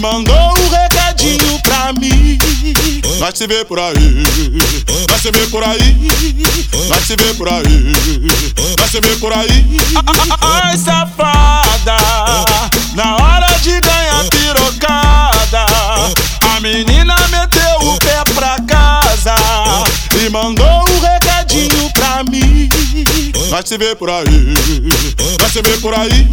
mandou 0.00 0.34
um 0.34 0.68
recadinho 0.70 1.60
pra 1.62 1.92
mim. 1.92 2.38
Nós 3.18 3.36
se 3.36 3.46
vê 3.46 3.64
por 3.64 3.78
aí, 3.78 4.24
nós 5.08 5.20
se 5.20 5.30
vê 5.30 5.46
por 5.48 5.62
aí, 5.62 6.08
nós 6.88 7.06
se 7.06 7.16
vê 7.16 7.34
por 7.34 7.48
aí, 7.48 7.92
nós 8.78 8.90
se 8.90 9.00
vê 9.00 9.16
por 9.16 9.32
aí. 9.32 9.76
Ai, 10.40 10.76
safada, 10.78 11.96
na 12.94 13.16
hora 13.16 13.46
de 13.62 13.78
ganhar 13.80 14.24
pirocada, 14.30 15.66
a 16.56 16.60
menina 16.60 17.14
meteu 17.28 17.88
o 17.90 17.98
pé 17.98 18.24
pra 18.34 18.56
casa 18.66 19.34
e 20.24 20.30
mandou 20.30 20.66
um 20.66 21.00
recadinho 21.00 21.90
pra 21.92 22.24
mim. 22.24 22.70
Nós 23.50 23.68
se 23.68 23.76
vê 23.76 23.94
por 23.94 24.08
aí, 24.08 24.54
nós 25.38 25.52
se 25.52 25.60
vê 25.60 25.76
por 25.78 25.92
aí, 25.94 26.26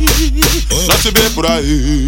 nós 0.87 1.01
se 1.01 1.11
vê 1.11 1.29
por 1.31 1.45
aí. 1.45 2.07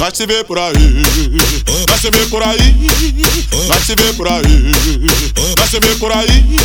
Nós 0.00 0.16
se 0.16 0.24
vê 0.24 0.42
por 0.42 0.58
aí, 0.58 0.72
nós 1.86 2.00
se 2.00 2.10
vê 2.10 2.24
por 2.30 2.42
aí, 2.42 2.74
nós 3.68 3.84
se 3.84 3.94
vê 3.94 4.14
por 4.14 4.26
aí, 4.28 4.72
nós 5.58 5.68
se 5.70 5.78
vê 5.78 5.94
por 5.96 6.10
aí. 6.10 6.56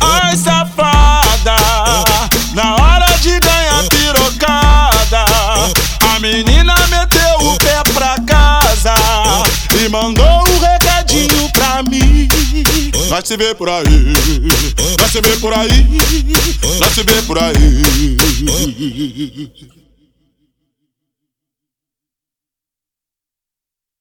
Ai, 0.00 0.34
safada, 0.34 1.56
na 2.54 2.76
hora 2.76 3.04
de 3.20 3.38
ganhar 3.38 3.84
pirocada, 3.90 5.26
a 6.14 6.18
menina 6.20 6.74
meteu 6.88 7.50
o 7.50 7.58
pé 7.58 7.82
pra 7.92 8.16
casa 8.26 8.94
e 9.78 9.86
mandou 9.90 10.24
um 10.48 10.58
recadinho 10.58 11.50
pra 11.52 11.82
mim. 11.82 12.28
Nós 13.10 13.28
se 13.28 13.36
vê 13.36 13.54
por 13.54 13.68
aí, 13.68 13.84
nós 14.98 15.12
se 15.12 15.20
vê 15.20 15.36
por 15.36 15.52
aí, 15.52 15.86
nós 16.80 16.94
se 16.94 17.02
vê 17.02 17.20
por 17.26 17.38
aí. 17.38 18.16